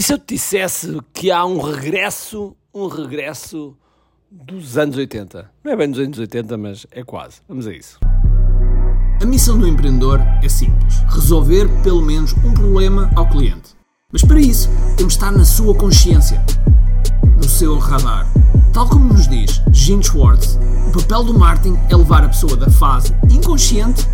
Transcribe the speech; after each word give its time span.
E 0.00 0.02
se 0.02 0.14
eu 0.14 0.18
te 0.18 0.34
dissesse 0.34 0.98
que 1.12 1.30
há 1.30 1.44
um 1.44 1.60
regresso, 1.60 2.56
um 2.72 2.88
regresso 2.88 3.76
dos 4.30 4.78
anos 4.78 4.96
80? 4.96 5.50
Não 5.62 5.72
é 5.72 5.76
bem 5.76 5.90
dos 5.90 6.00
anos 6.00 6.18
80, 6.18 6.56
mas 6.56 6.86
é 6.90 7.04
quase. 7.04 7.42
Vamos 7.46 7.66
a 7.66 7.74
isso. 7.74 8.00
A 9.20 9.26
missão 9.26 9.58
do 9.58 9.68
empreendedor 9.68 10.18
é 10.42 10.48
simples: 10.48 11.00
resolver 11.10 11.68
pelo 11.82 12.00
menos 12.00 12.32
um 12.32 12.54
problema 12.54 13.10
ao 13.14 13.28
cliente. 13.28 13.76
Mas 14.10 14.24
para 14.24 14.40
isso, 14.40 14.70
temos 14.96 15.12
de 15.12 15.18
estar 15.18 15.32
na 15.32 15.44
sua 15.44 15.74
consciência, 15.74 16.42
no 17.36 17.46
seu 17.46 17.76
radar. 17.76 18.26
Tal 18.72 18.88
como 18.88 19.12
nos 19.12 19.28
diz 19.28 19.60
Gene 19.70 20.02
Schwartz, 20.02 20.58
o 20.88 20.98
papel 20.98 21.24
do 21.24 21.38
marketing 21.38 21.78
é 21.90 21.94
levar 21.94 22.24
a 22.24 22.28
pessoa 22.28 22.56
da 22.56 22.70
fase 22.70 23.14
inconsciente 23.30 24.08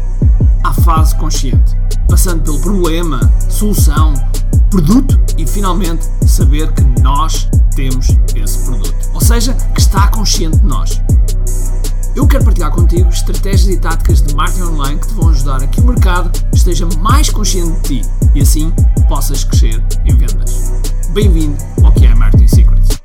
à 0.64 0.72
fase 0.72 1.14
consciente, 1.14 1.76
passando 2.08 2.42
pelo 2.42 2.58
problema, 2.58 3.20
solução, 3.48 4.14
produto 4.70 5.18
e 5.38 5.46
finalmente 5.46 6.04
saber 6.26 6.72
que 6.72 6.82
nós 7.00 7.48
temos 7.74 8.08
esse 8.34 8.64
produto. 8.64 8.94
Ou 9.14 9.20
seja, 9.20 9.54
que 9.74 9.80
está 9.80 10.08
consciente 10.08 10.58
de 10.58 10.66
nós. 10.66 11.00
Eu 12.16 12.26
quero 12.26 12.44
partilhar 12.44 12.70
contigo 12.70 13.08
estratégias 13.08 13.68
e 13.68 13.78
táticas 13.78 14.22
de 14.22 14.34
marketing 14.34 14.62
online 14.62 15.00
que 15.00 15.08
te 15.08 15.14
vão 15.14 15.28
ajudar 15.28 15.62
a 15.62 15.66
que 15.66 15.80
o 15.80 15.84
mercado 15.84 16.30
esteja 16.54 16.86
mais 16.98 17.28
consciente 17.28 17.80
de 17.80 18.00
ti 18.00 18.08
e 18.34 18.40
assim 18.40 18.72
possas 19.08 19.44
crescer 19.44 19.82
em 20.04 20.16
vendas. 20.16 20.72
Bem-vindo 21.12 21.56
ao 21.84 21.92
que 21.92 22.06
é 22.06 22.14
Marketing 22.14 22.48
Secrets. 22.48 23.00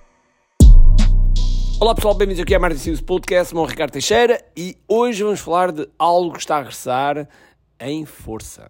Olá 1.80 1.94
pessoal, 1.94 2.16
bem-vindos 2.16 2.42
aqui 2.42 2.56
a 2.56 2.60
Martin 2.60 2.78
Secrets 2.78 3.02
Podcast, 3.02 3.54
meu 3.54 3.66
Ricardo 3.66 3.92
Teixeira 3.92 4.42
e 4.56 4.78
hoje 4.88 5.24
vamos 5.24 5.40
falar 5.42 5.72
de 5.72 5.88
algo 6.00 6.32
que 6.34 6.40
está 6.40 6.56
a 6.56 6.60
regressar 6.60 7.28
em 7.80 8.06
força. 8.06 8.70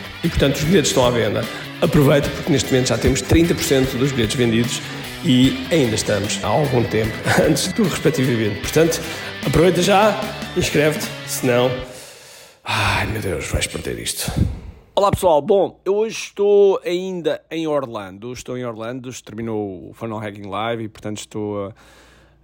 e, 0.23 0.29
portanto, 0.29 0.55
os 0.55 0.63
bilhetes 0.63 0.89
estão 0.89 1.05
à 1.05 1.09
venda. 1.09 1.43
Aproveita 1.81 2.29
porque 2.29 2.51
neste 2.51 2.71
momento 2.71 2.89
já 2.89 2.97
temos 2.97 3.21
30% 3.21 3.97
dos 3.97 4.11
bilhetes 4.11 4.35
vendidos 4.35 4.81
e 5.25 5.65
ainda 5.71 5.95
estamos 5.95 6.39
há 6.43 6.47
algum 6.47 6.83
tempo 6.83 7.11
antes 7.47 7.71
do 7.73 7.83
respectivo 7.83 8.31
evento. 8.31 8.61
Portanto, 8.61 9.01
aproveita 9.45 9.81
já, 9.81 10.19
inscreve-te, 10.55 11.07
senão. 11.27 11.71
Ai 12.63 13.07
meu 13.07 13.21
Deus, 13.21 13.47
vais 13.47 13.67
perder 13.67 13.99
isto. 13.99 14.31
Olá 14.95 15.09
pessoal, 15.09 15.41
bom, 15.41 15.79
eu 15.83 15.95
hoje 15.95 16.15
estou 16.15 16.79
ainda 16.85 17.41
em 17.49 17.65
Orlando, 17.65 18.33
estou 18.33 18.57
em 18.57 18.65
Orlando, 18.65 19.09
terminou 19.23 19.89
o 19.89 19.93
Funnel 19.93 20.19
Hacking 20.19 20.47
Live 20.47 20.83
e 20.83 20.87
portanto 20.87 21.19
estou 21.19 21.67
a 21.67 21.73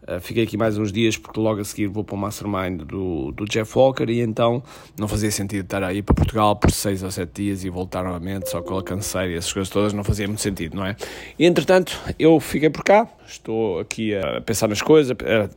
Uh, 0.03 0.21
fiquei 0.21 0.43
aqui 0.43 0.55
mais 0.55 0.77
uns 0.77 0.91
dias 0.91 1.17
porque 1.17 1.39
logo 1.39 1.59
a 1.59 1.65
seguir 1.65 1.87
vou 1.87 2.03
para 2.03 2.15
o 2.15 2.17
Mastermind 2.17 2.83
do, 2.83 3.31
do 3.31 3.45
Jeff 3.45 3.77
Walker 3.77 4.05
e 4.07 4.21
então 4.21 4.63
não 4.97 5.07
fazia 5.07 5.29
sentido 5.31 5.63
estar 5.63 5.83
aí 5.83 6.01
para 6.01 6.13
Portugal 6.13 6.55
por 6.55 6.71
6 6.71 7.03
ou 7.03 7.11
7 7.11 7.29
dias 7.33 7.63
e 7.65 7.69
voltar 7.69 8.03
novamente 8.03 8.49
só 8.49 8.61
com 8.61 8.77
a 8.77 8.83
canseira 8.83 9.29
e 9.29 9.35
essas 9.35 9.51
coisas 9.51 9.69
todas 9.69 9.93
não 9.93 10.03
fazia 10.03 10.27
muito 10.27 10.41
sentido, 10.41 10.77
não 10.77 10.85
é? 10.85 10.95
E 11.37 11.45
entretanto 11.45 11.99
eu 12.17 12.39
fiquei 12.39 12.69
por 12.69 12.83
cá, 12.83 13.07
estou 13.27 13.79
aqui 13.79 14.15
a 14.15 14.39
pensar 14.39 14.67
nas 14.67 14.81
coisas, 14.81 15.11
a, 15.11 15.49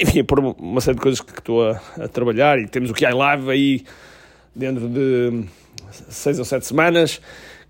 enfim, 0.00 0.24
por 0.24 0.38
uma 0.38 0.80
série 0.80 0.96
de 0.96 1.02
coisas 1.02 1.20
que 1.20 1.38
estou 1.38 1.68
a, 1.68 1.80
a 1.98 2.08
trabalhar 2.08 2.58
e 2.58 2.68
temos 2.68 2.90
o 2.90 2.94
QI 2.94 3.12
Live 3.12 3.50
aí 3.50 3.84
dentro 4.54 4.88
de 4.88 5.44
6 5.90 6.38
ou 6.38 6.44
7 6.44 6.64
semanas 6.64 7.20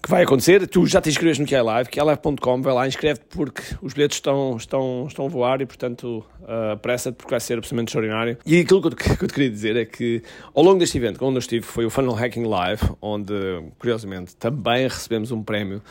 que 0.03 0.11
vai 0.11 0.23
acontecer. 0.23 0.67
Tu 0.67 0.87
já 0.87 1.01
te 1.01 1.11
inscreves 1.11 1.39
no 1.39 1.47
QILive, 1.47 1.91
QILive.com, 1.91 2.63
vai 2.63 2.73
lá, 2.73 2.89
inscreve-te 2.89 3.27
porque 3.29 3.63
os 3.83 3.93
bilhetes 3.93 4.17
estão, 4.17 4.57
estão, 4.57 5.07
estão 5.07 5.27
a 5.27 5.29
voar 5.29 5.61
e, 5.61 5.67
portanto, 5.67 6.25
uh, 6.43 6.73
apressa-te 6.73 7.17
porque 7.17 7.31
vai 7.31 7.41
ser 7.41 7.59
absolutamente 7.59 7.91
extraordinário. 7.91 8.39
E 8.47 8.61
aquilo 8.61 8.81
que 8.81 8.89
eu, 8.89 9.17
que 9.19 9.25
eu 9.25 9.29
te 9.29 9.35
queria 9.35 9.51
dizer 9.51 9.77
é 9.77 9.85
que, 9.85 10.23
ao 10.55 10.63
longo 10.63 10.79
deste 10.79 10.97
evento, 10.97 11.23
onde 11.25 11.37
eu 11.37 11.41
estive, 11.41 11.65
foi 11.65 11.85
o 11.85 11.91
Funnel 11.91 12.15
Hacking 12.15 12.45
Live, 12.45 12.83
onde, 13.01 13.35
curiosamente, 13.79 14.35
também 14.37 14.89
recebemos 14.89 15.31
um 15.31 15.43
prémio, 15.43 15.83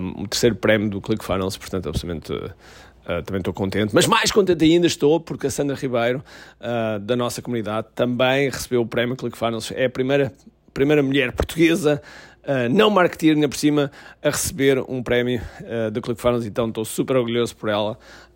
um, 0.00 0.22
um 0.22 0.26
terceiro 0.26 0.56
prémio 0.56 0.90
do 0.90 1.00
ClickFunnels, 1.00 1.56
portanto, 1.56 1.88
absolutamente... 1.88 2.32
Uh, 2.32 3.22
também 3.24 3.38
estou 3.38 3.54
contente, 3.54 3.92
mas 3.94 4.06
mais 4.06 4.30
contente 4.30 4.62
ainda 4.62 4.86
estou 4.86 5.18
porque 5.18 5.46
a 5.46 5.50
Sandra 5.50 5.74
Ribeiro, 5.74 6.22
uh, 6.60 7.00
da 7.00 7.16
nossa 7.16 7.40
comunidade, 7.40 7.88
também 7.94 8.48
recebeu 8.48 8.82
o 8.82 8.86
prémio 8.86 9.16
ClickFunnels. 9.16 9.72
É 9.74 9.86
a 9.86 9.90
primeira, 9.90 10.32
primeira 10.72 11.02
mulher 11.02 11.32
portuguesa 11.32 12.00
uh, 12.44 12.68
não 12.70 12.90
marketeer 12.90 13.34
ainda 13.34 13.48
por 13.48 13.56
cima 13.56 13.90
a 14.22 14.30
receber 14.30 14.78
um 14.88 15.02
prémio 15.02 15.40
uh, 15.60 15.90
do 15.90 16.00
ClickFunnels, 16.00 16.46
então 16.46 16.68
estou 16.68 16.84
super 16.84 17.16
orgulhoso 17.16 17.56
por 17.56 17.68
ela, 17.68 17.92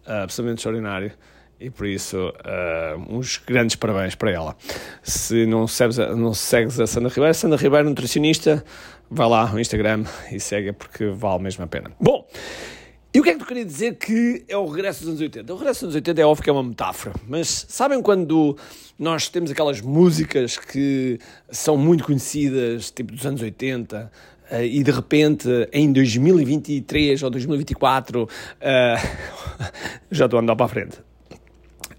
uh, 0.07 0.23
absolutamente 0.23 0.61
extraordinário 0.61 1.13
e 1.61 1.71
por 1.71 1.87
isso 1.87 2.33
uns 3.09 3.39
grandes 3.39 3.77
parabéns 3.77 4.15
para 4.15 4.31
ela. 4.31 4.57
Se 5.03 5.47
não 5.47 5.67
segues, 5.67 5.99
a, 5.99 6.15
não 6.15 6.35
segues 6.35 6.79
a 6.81 6.87
Sandra 6.87 7.09
Ribeiro, 7.09 7.33
Sandra 7.33 7.57
Ribeiro, 7.57 7.89
nutricionista, 7.89 8.63
vai 9.09 9.29
lá 9.29 9.47
no 9.47 9.61
Instagram 9.61 10.05
e 10.31 10.41
segue 10.41 10.73
porque 10.73 11.07
vale 11.07 11.43
mesmo 11.43 11.65
a 11.65 11.67
pena. 11.67 11.93
Bom, 11.99 12.27
e 13.15 13.21
o 13.21 13.23
que 13.23 13.31
é 13.31 13.33
que 13.35 13.39
tu 13.39 13.47
queria 13.47 13.65
dizer 13.65 13.95
que 13.95 14.45
é 14.49 14.57
o 14.57 14.67
regresso 14.67 15.03
dos 15.03 15.11
anos 15.11 15.21
80? 15.21 15.55
O 15.55 15.57
regresso 15.57 15.87
dos 15.87 15.95
anos 15.95 15.95
80 15.95 16.21
é 16.21 16.27
óbvio 16.27 16.43
que 16.43 16.51
é 16.51 16.53
uma 16.53 16.65
metáfora, 16.65 17.15
mas 17.29 17.65
sabem 17.69 18.03
quando 18.03 18.59
nós 18.99 19.29
temos 19.29 19.53
aquelas 19.53 19.81
músicas 19.81 20.59
que 20.59 21.21
são 21.49 21.77
muito 21.77 22.03
conhecidas, 22.03 22.91
tipo 22.91 23.13
dos 23.13 23.25
anos 23.25 23.41
80, 23.41 24.11
uh, 24.11 24.55
eh, 24.55 24.67
e 24.67 24.83
de 24.83 24.91
repente 24.91 25.49
em 25.73 25.93
2023 25.93 27.23
ou 27.23 27.31
2024, 27.31 28.25
uh, 28.25 28.29
já 30.11 30.25
estou 30.25 30.41
a 30.41 30.43
andar 30.43 30.57
para 30.57 30.67
a 30.67 30.69
frente, 30.69 30.99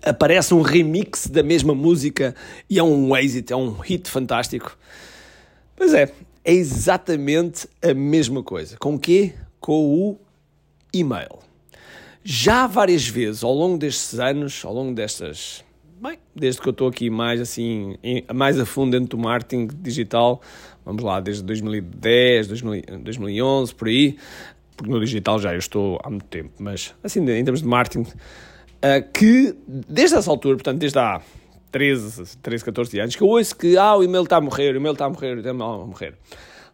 aparece 0.03 0.53
um 0.53 0.61
remix 0.61 1.27
da 1.27 1.41
mesma 1.41 1.73
música 1.73 2.35
e 2.69 2.77
é 2.77 2.83
um 2.83 3.15
êxito, 3.15 3.53
é 3.53 3.55
um 3.55 3.71
hit 3.71 4.09
fantástico. 4.09 4.77
Pois 5.77 5.93
é, 5.93 6.11
é 6.43 6.53
exatamente 6.53 7.69
a 7.81 7.93
mesma 7.93 8.43
coisa. 8.43 8.75
Com 8.77 8.95
o 8.95 8.99
quê? 8.99 9.33
Com 9.61 10.11
o 10.11 10.24
e-mail. 10.99 11.39
Já 12.23 12.67
várias 12.67 13.07
vezes 13.07 13.43
ao 13.43 13.53
longo 13.53 13.77
destes 13.77 14.19
anos, 14.19 14.63
ao 14.65 14.73
longo 14.73 14.93
destas. 14.93 15.63
Bem, 16.01 16.17
desde 16.35 16.61
que 16.61 16.67
eu 16.67 16.71
estou 16.71 16.87
aqui 16.87 17.09
mais 17.09 17.39
assim, 17.39 17.97
mais 18.33 18.59
a 18.59 18.65
fundo 18.65 18.91
dentro 18.91 19.17
do 19.17 19.23
marketing 19.23 19.67
digital, 19.79 20.41
vamos 20.83 21.03
lá, 21.03 21.19
desde 21.19 21.43
2010, 21.43 22.47
2011, 22.47 23.75
por 23.75 23.87
aí, 23.87 24.17
porque 24.75 24.91
no 24.91 24.99
digital 24.99 25.39
já 25.39 25.53
eu 25.53 25.59
estou 25.59 25.99
há 26.03 26.09
muito 26.09 26.25
tempo, 26.25 26.51
mas 26.59 26.93
assim, 27.03 27.21
em 27.21 27.43
termos 27.43 27.61
de 27.61 27.67
marketing, 27.67 28.09
eh, 28.81 29.01
que 29.01 29.55
desde 29.67 30.17
essa 30.17 30.29
altura, 30.29 30.55
portanto, 30.55 30.79
desde 30.79 30.99
há 30.99 31.21
13, 31.71 32.37
13 32.37 32.63
14 32.65 32.99
anos, 32.99 33.15
que 33.15 33.21
eu 33.21 33.27
ouço 33.27 33.55
que 33.55 33.77
ah, 33.77 33.95
o 33.95 34.03
e-mail 34.03 34.23
está 34.23 34.37
a 34.37 34.41
morrer, 34.41 34.73
o 34.73 34.77
e-mail 34.77 34.93
está 34.93 35.05
a 35.05 35.09
morrer, 35.09 35.37
o 35.37 35.39
e-mail 35.39 35.53
está 35.53 35.65
a 35.65 35.85
morrer. 35.85 36.13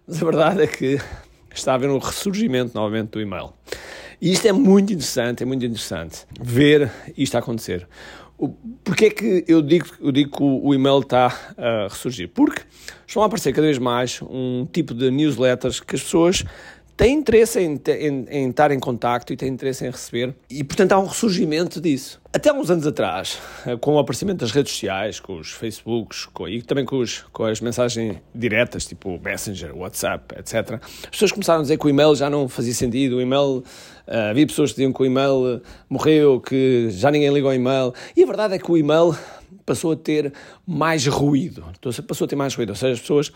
Mas 0.07 0.21
a 0.21 0.25
verdade 0.25 0.61
é 0.61 0.67
que 0.67 0.99
está 1.53 1.71
a 1.71 1.75
haver 1.75 1.89
um 1.89 1.97
ressurgimento 1.97 2.75
novamente 2.75 3.09
do 3.09 3.21
e-mail. 3.21 3.53
E 4.21 4.31
isto 4.31 4.47
é 4.47 4.51
muito 4.51 4.93
interessante, 4.93 5.41
é 5.41 5.45
muito 5.47 5.65
interessante 5.65 6.27
ver 6.39 6.91
isto 7.17 7.35
acontecer. 7.35 7.87
Porquê 8.83 9.05
é 9.05 9.09
que 9.09 9.45
eu 9.47 9.63
digo, 9.63 9.87
eu 9.99 10.11
digo 10.11 10.37
que 10.37 10.43
o 10.43 10.73
e-mail 10.75 10.99
está 10.99 11.35
a 11.57 11.87
ressurgir? 11.89 12.29
Porque 12.29 12.61
estão 13.07 13.23
a 13.23 13.25
aparecer 13.25 13.51
cada 13.51 13.65
vez 13.65 13.79
mais 13.79 14.21
um 14.21 14.67
tipo 14.71 14.93
de 14.93 15.09
newsletters 15.09 15.79
que 15.79 15.95
as 15.95 16.03
pessoas 16.03 16.43
têm 17.01 17.15
interesse 17.15 17.59
em, 17.59 17.81
em, 17.87 18.25
em, 18.29 18.49
estar 18.51 18.69
em 18.69 18.79
contacto 18.79 19.33
e 19.33 19.35
têm 19.35 19.49
interesse 19.49 19.83
em 19.83 19.89
receber, 19.89 20.35
e 20.47 20.63
portanto 20.63 20.91
há 20.91 20.99
um 20.99 21.07
ressurgimento 21.07 21.81
disso. 21.81 22.21
Até 22.31 22.53
uns 22.53 22.69
anos 22.69 22.85
atrás, 22.85 23.39
eh, 23.65 23.75
com 23.75 23.95
o 23.95 23.99
aparecimento 23.99 24.41
das 24.41 24.51
redes 24.51 24.71
sociais, 24.71 25.19
com 25.19 25.39
os 25.39 25.51
Facebooks 25.51 26.27
com, 26.27 26.47
e 26.47 26.61
também 26.61 26.85
com, 26.85 26.97
os, 26.97 27.23
com 27.33 27.45
as 27.45 27.59
mensagens 27.59 28.17
diretas, 28.35 28.85
tipo 28.85 29.19
Messenger, 29.19 29.75
WhatsApp, 29.75 30.35
etc., 30.37 30.79
as 31.03 31.09
pessoas 31.09 31.31
começaram 31.31 31.61
a 31.61 31.63
dizer 31.63 31.79
que 31.79 31.87
o 31.87 31.89
e-mail 31.89 32.15
já 32.15 32.29
não 32.29 32.47
fazia 32.47 32.73
sentido, 32.73 33.17
o 33.17 33.21
e-mail. 33.21 33.63
Uh, 34.07 34.29
havia 34.29 34.45
pessoas 34.45 34.71
que 34.71 34.75
diziam 34.75 34.93
que 34.93 35.01
o 35.01 35.05
e-mail 35.05 35.61
morreu, 35.89 36.39
que 36.39 36.87
já 36.91 37.09
ninguém 37.09 37.33
liga 37.33 37.47
ao 37.47 37.53
e-mail, 37.53 37.93
e 38.15 38.23
a 38.23 38.25
verdade 38.27 38.53
é 38.53 38.59
que 38.59 38.71
o 38.71 38.77
e-mail 38.77 39.15
passou 39.65 39.91
a 39.91 39.95
ter 39.95 40.33
mais 40.65 41.05
ruído, 41.07 41.63
passou 42.07 42.25
a 42.25 42.27
ter 42.27 42.35
mais 42.35 42.55
ruído, 42.55 42.69
ou 42.69 42.75
seja, 42.75 42.93
as 42.93 42.99
pessoas 42.99 43.31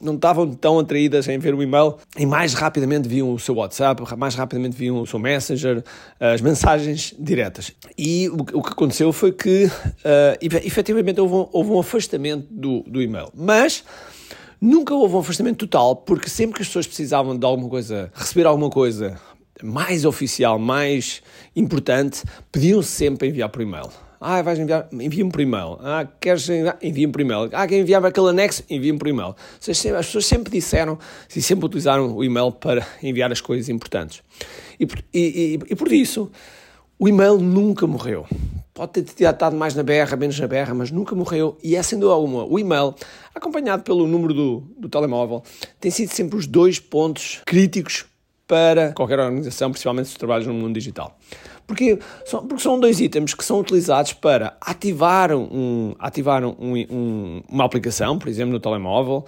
não 0.00 0.14
estavam 0.14 0.52
tão 0.52 0.78
atraídas 0.78 1.28
em 1.28 1.38
ver 1.38 1.54
o 1.54 1.62
e-mail 1.62 1.96
e 2.16 2.24
mais 2.24 2.54
rapidamente 2.54 3.08
viam 3.08 3.32
o 3.32 3.38
seu 3.38 3.56
WhatsApp, 3.56 4.02
mais 4.16 4.34
rapidamente 4.34 4.76
viam 4.76 5.00
o 5.00 5.06
seu 5.06 5.18
Messenger, 5.18 5.82
as 6.20 6.40
mensagens 6.40 7.14
diretas. 7.18 7.72
E 7.96 8.28
o, 8.28 8.58
o 8.58 8.62
que 8.62 8.70
aconteceu 8.70 9.12
foi 9.12 9.32
que, 9.32 9.64
uh, 9.64 10.38
efetivamente, 10.40 11.20
houve 11.20 11.34
um, 11.34 11.48
houve 11.52 11.70
um 11.70 11.80
afastamento 11.80 12.46
do, 12.50 12.82
do 12.82 13.02
e-mail. 13.02 13.28
Mas 13.34 13.84
nunca 14.60 14.94
houve 14.94 15.16
um 15.16 15.18
afastamento 15.18 15.66
total, 15.66 15.96
porque 15.96 16.28
sempre 16.28 16.56
que 16.56 16.62
as 16.62 16.68
pessoas 16.68 16.86
precisavam 16.86 17.36
de 17.36 17.44
alguma 17.44 17.68
coisa, 17.68 18.10
receber 18.14 18.46
alguma 18.46 18.70
coisa 18.70 19.18
mais 19.62 20.04
oficial, 20.04 20.58
mais 20.58 21.22
importante, 21.54 22.22
pediam 22.52 22.80
sempre 22.82 23.28
enviar 23.28 23.48
por 23.48 23.62
e-mail. 23.62 23.90
Ah, 24.20 24.42
vais 24.42 24.58
enviar, 24.58 24.88
envia-me 24.92 25.30
por 25.30 25.40
e-mail. 25.40 25.78
Ah, 25.80 26.06
queres 26.20 26.48
enviar? 26.48 26.78
Envia-me 26.82 27.12
por 27.12 27.20
e-mail. 27.20 27.50
Ah, 27.52 27.66
quer 27.66 27.78
enviar 27.78 28.04
aquele 28.04 28.30
anexo? 28.30 28.64
Envia-me 28.68 28.98
por 28.98 29.06
e-mail. 29.06 29.34
As 29.60 30.06
pessoas 30.06 30.26
sempre 30.26 30.50
disseram 30.50 30.98
e 31.34 31.40
sempre 31.40 31.66
utilizaram 31.66 32.16
o 32.16 32.24
e-mail 32.24 32.50
para 32.50 32.86
enviar 33.02 33.30
as 33.30 33.40
coisas 33.40 33.68
importantes. 33.68 34.22
E, 34.78 34.88
e, 35.14 35.18
e, 35.20 35.58
e 35.70 35.76
por 35.76 35.92
isso, 35.92 36.30
o 36.98 37.08
e-mail 37.08 37.38
nunca 37.38 37.86
morreu. 37.86 38.26
Pode 38.74 39.02
ter 39.02 39.24
estado 39.24 39.56
mais 39.56 39.74
na 39.74 39.82
berra, 39.82 40.16
menos 40.16 40.38
na 40.38 40.46
berra, 40.46 40.74
mas 40.74 40.90
nunca 40.90 41.14
morreu. 41.14 41.56
E 41.62 41.76
é 41.76 41.82
sem 41.82 41.98
dúvida 41.98 42.14
alguma. 42.14 42.44
O 42.44 42.58
e-mail, 42.58 42.94
acompanhado 43.34 43.82
pelo 43.82 44.06
número 44.06 44.34
do, 44.34 44.60
do 44.76 44.88
telemóvel, 44.88 45.42
tem 45.80 45.90
sido 45.90 46.12
sempre 46.12 46.36
os 46.36 46.46
dois 46.46 46.80
pontos 46.80 47.40
críticos 47.46 48.04
para 48.48 48.92
qualquer 48.94 49.20
organização, 49.20 49.70
principalmente 49.70 50.08
se 50.08 50.16
trabalhas 50.16 50.46
no 50.46 50.54
mundo 50.54 50.74
digital. 50.74 51.16
Porque 51.66 51.98
são, 52.24 52.46
porque 52.46 52.62
são 52.62 52.80
dois 52.80 52.98
itens 52.98 53.34
que 53.34 53.44
são 53.44 53.60
utilizados 53.60 54.14
para 54.14 54.56
ativar, 54.58 55.32
um, 55.34 55.94
ativar 55.98 56.42
um, 56.42 56.56
um, 56.58 57.42
uma 57.46 57.64
aplicação, 57.64 58.18
por 58.18 58.26
exemplo, 58.26 58.54
no 58.54 58.58
telemóvel. 58.58 59.26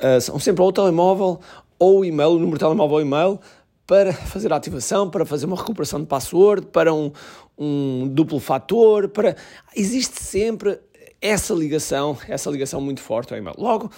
Uh, 0.00 0.20
são 0.20 0.40
sempre 0.40 0.60
ou 0.60 0.68
o 0.68 0.72
telemóvel 0.72 1.40
ou 1.78 2.00
o 2.00 2.04
e-mail, 2.04 2.30
o 2.30 2.38
número 2.38 2.54
de 2.54 2.58
telemóvel 2.58 2.96
ou 2.96 3.00
e-mail, 3.00 3.40
para 3.86 4.12
fazer 4.12 4.52
a 4.52 4.56
ativação, 4.56 5.08
para 5.08 5.24
fazer 5.24 5.46
uma 5.46 5.56
recuperação 5.56 6.00
de 6.00 6.06
password, 6.06 6.66
para 6.66 6.92
um, 6.92 7.12
um 7.56 8.08
duplo 8.08 8.40
fator, 8.40 9.08
para... 9.08 9.36
Existe 9.74 10.20
sempre 10.20 10.80
essa 11.20 11.54
ligação, 11.54 12.18
essa 12.28 12.50
ligação 12.50 12.80
muito 12.80 13.00
forte 13.00 13.32
ao 13.32 13.38
e-mail. 13.38 13.56
Logo, 13.56 13.88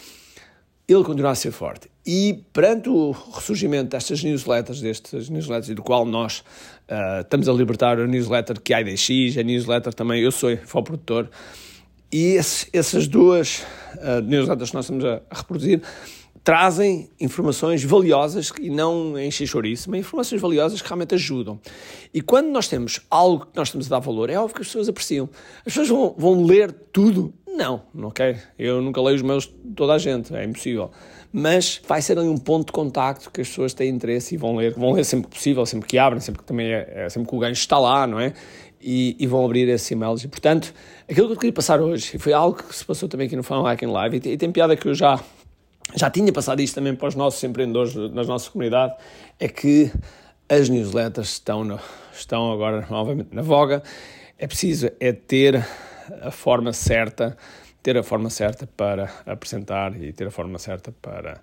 ele 0.87 1.03
continua 1.03 1.31
a 1.31 1.35
ser 1.35 1.51
forte. 1.51 1.90
E 2.06 2.43
perante 2.52 2.88
o 2.88 3.11
ressurgimento 3.11 3.91
destas 3.91 4.23
newsletters, 4.25 4.81
destas 4.81 5.29
newsletters, 5.29 5.75
do 5.75 5.82
qual 5.82 6.06
nós 6.06 6.38
uh, 6.88 7.20
estamos 7.20 7.49
a 7.49 7.52
libertar 7.52 7.99
a 7.99 8.06
newsletter 8.06 8.61
que 8.61 8.73
a 8.73 8.81
IDX, 8.81 9.37
a 9.37 9.43
newsletter 9.43 9.93
também, 9.93 10.23
eu 10.23 10.32
sou 10.32 10.50
infoprodutor, 10.50 11.29
e 12.12 12.35
esse, 12.35 12.69
essas 12.73 13.06
duas 13.06 13.64
uh, 13.97 14.20
newsletters 14.25 14.70
que 14.70 14.76
nós 14.76 14.85
estamos 14.87 15.05
a 15.05 15.20
reproduzir 15.31 15.82
trazem 16.43 17.11
informações 17.21 17.85
valiosas 17.85 18.53
e 18.61 18.71
não 18.71 19.19
enchem 19.19 19.47
chouriço, 19.47 19.91
mas 19.91 20.01
informações 20.01 20.41
valiosas 20.41 20.81
que 20.81 20.89
realmente 20.89 21.15
ajudam. 21.15 21.61
E 22.13 22.21
quando 22.21 22.49
nós 22.49 22.69
temos 22.69 23.01
algo 23.11 23.47
que 23.47 23.57
nós 23.57 23.69
estamos 23.69 23.87
a 23.87 23.91
dar 23.91 24.01
valor, 24.01 24.31
é 24.31 24.39
óbvio 24.39 24.57
que 24.57 24.63
as 24.63 24.69
pessoas 24.69 24.89
apreciam. 24.89 25.29
As 25.59 25.75
pessoas 25.75 25.89
vão, 25.89 26.15
vão 26.17 26.45
ler 26.45 26.73
tudo 26.93 27.35
não, 27.61 27.83
ok? 28.05 28.37
Eu 28.59 28.81
nunca 28.81 29.03
leio 29.03 29.17
os 29.17 29.23
meus 29.23 29.45
de 29.45 29.75
toda 29.75 29.93
a 29.93 29.99
gente, 29.99 30.35
é 30.35 30.45
impossível. 30.45 30.91
Mas 31.31 31.81
vai 31.87 32.01
ser 32.01 32.19
ali 32.19 32.29
um 32.29 32.39
ponto 32.39 32.67
de 32.67 32.73
contacto 32.73 33.31
que 33.31 33.41
as 33.41 33.49
pessoas 33.49 33.75
têm 33.75 33.91
interesse 33.91 34.35
e 34.35 34.39
vão 34.39 34.57
ler, 34.57 34.73
vão 34.73 34.93
ler 34.93 35.05
sempre 35.05 35.29
que 35.29 35.37
possível, 35.37 35.67
sempre 35.67 35.87
que 35.87 35.99
abrem, 35.99 36.21
sempre 36.21 36.41
que 36.41 36.47
também 36.47 36.73
é, 36.73 37.05
é 37.05 37.09
sempre 37.09 37.29
que 37.29 37.35
o 37.35 37.39
gancho 37.39 37.61
está 37.61 37.79
lá, 37.79 38.07
não 38.07 38.19
é? 38.19 38.33
E, 38.81 39.15
e, 39.19 39.27
vão 39.27 39.45
abrir 39.45 39.69
esses 39.69 39.91
e-mails. 39.91 40.25
E 40.25 40.29
portanto, 40.29 40.73
aquilo 41.09 41.27
que 41.27 41.33
eu 41.35 41.37
queria 41.37 41.53
passar 41.53 41.83
hoje, 41.83 42.17
e 42.17 42.19
foi 42.19 42.33
algo 42.33 42.63
que 42.63 42.75
se 42.75 42.85
passou 42.85 43.09
também 43.11 43.27
aqui 43.27 43.37
no 43.37 43.43
Funnel 43.43 43.67
Hacking 43.67 43.87
Live, 43.87 44.23
e, 44.25 44.29
e 44.31 44.37
tem 44.39 44.51
piada 44.51 44.75
que 44.75 44.89
eu 44.89 44.95
já, 44.95 45.21
já 45.95 46.11
tinha 46.11 46.33
passado 46.33 46.61
isto 46.61 46.75
também 46.75 46.95
para 46.95 47.09
os 47.09 47.15
nossos 47.15 47.43
empreendedores 47.43 47.95
na 47.95 48.25
nossa 48.25 48.51
comunidade, 48.51 48.95
é 49.39 49.49
que 49.49 49.91
as 50.49 50.69
newsletters 50.69 51.33
estão, 51.33 51.65
no, 51.65 51.79
estão 52.13 52.53
agora 52.53 52.87
novamente 52.91 53.35
na 53.35 53.43
voga. 53.43 53.83
É 54.39 54.47
preciso 54.47 54.91
é 54.99 55.13
ter 55.13 55.65
a 56.23 56.31
forma 56.31 56.73
certa, 56.73 57.37
ter 57.83 57.97
a 57.97 58.03
forma 58.03 58.31
certa 58.31 58.67
para 58.67 59.11
apresentar 59.27 60.01
e 60.01 60.13
ter 60.13 60.27
a 60.27 60.31
forma 60.31 60.59
certa 60.59 60.93
para, 61.01 61.41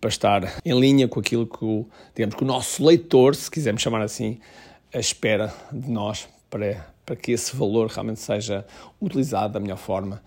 para 0.00 0.08
estar 0.08 0.54
em 0.64 0.78
linha 0.78 1.08
com 1.08 1.20
aquilo 1.20 1.46
que 1.46 1.64
o, 1.64 1.86
digamos, 2.14 2.34
que 2.34 2.42
o 2.42 2.46
nosso 2.46 2.84
leitor, 2.84 3.34
se 3.34 3.50
quisermos 3.50 3.82
chamar 3.82 4.02
assim, 4.02 4.38
espera 4.92 5.52
de 5.72 5.90
nós 5.90 6.28
para, 6.48 6.86
para 7.04 7.16
que 7.16 7.32
esse 7.32 7.56
valor 7.56 7.88
realmente 7.88 8.20
seja 8.20 8.64
utilizado 9.00 9.54
da 9.54 9.60
melhor 9.60 9.78
forma. 9.78 10.22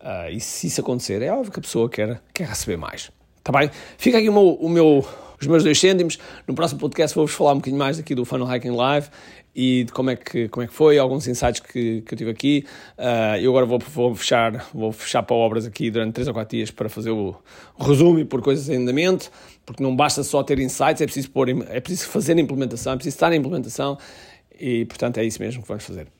Uh, 0.00 0.30
e 0.30 0.40
se 0.40 0.68
isso 0.68 0.80
acontecer, 0.80 1.22
é 1.22 1.32
óbvio 1.32 1.52
que 1.52 1.58
a 1.58 1.62
pessoa 1.62 1.88
quer, 1.88 2.20
quer 2.32 2.46
receber 2.46 2.76
mais. 2.76 3.10
Está 3.38 3.58
bem? 3.58 3.70
Fica 3.96 4.18
aqui 4.18 4.28
o 4.28 4.32
meu, 4.32 4.54
o 4.54 4.68
meu, 4.68 5.06
os 5.40 5.46
meus 5.46 5.64
dois 5.64 5.78
cêntimos. 5.78 6.18
No 6.46 6.54
próximo 6.54 6.78
podcast 6.78 7.14
vou-vos 7.14 7.34
falar 7.34 7.52
um 7.52 7.56
bocadinho 7.56 7.78
mais 7.78 7.98
aqui 7.98 8.14
do 8.14 8.24
Funnel 8.24 8.46
Hacking 8.46 8.76
Live 8.76 9.08
e 9.54 9.84
de 9.84 9.92
como 9.92 10.10
é 10.10 10.16
que, 10.16 10.48
como 10.48 10.62
é 10.62 10.66
que 10.68 10.72
foi, 10.72 10.98
alguns 10.98 11.26
insights 11.26 11.60
que, 11.60 12.02
que 12.02 12.14
eu 12.14 12.18
tive 12.18 12.30
aqui. 12.30 12.64
Uh, 12.96 13.38
eu 13.40 13.50
agora 13.50 13.66
vou, 13.66 13.78
vou, 13.78 14.14
fechar, 14.14 14.68
vou 14.72 14.92
fechar 14.92 15.22
para 15.22 15.34
obras 15.34 15.66
aqui 15.66 15.90
durante 15.90 16.14
3 16.14 16.28
ou 16.28 16.34
4 16.34 16.56
dias 16.56 16.70
para 16.70 16.88
fazer 16.88 17.10
o, 17.10 17.34
resumo 17.78 18.18
e 18.20 18.24
pôr 18.24 18.40
coisas 18.40 18.68
em 18.68 18.76
andamento, 18.76 19.30
porque 19.66 19.82
não 19.82 19.96
basta 19.96 20.22
só 20.22 20.42
ter 20.42 20.58
insights, 20.60 21.00
é 21.00 21.06
preciso, 21.06 21.30
pôr, 21.30 21.48
é 21.48 21.80
preciso 21.80 22.08
fazer 22.08 22.36
a 22.36 22.40
implementação, 22.40 22.92
é 22.92 22.96
preciso 22.96 23.16
estar 23.16 23.30
na 23.30 23.36
implementação 23.36 23.98
e, 24.60 24.84
portanto, 24.84 25.18
é 25.18 25.24
isso 25.24 25.40
mesmo 25.40 25.62
que 25.62 25.68
vamos 25.68 25.84
fazer. 25.84 26.06